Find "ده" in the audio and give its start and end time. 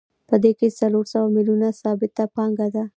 2.75-2.83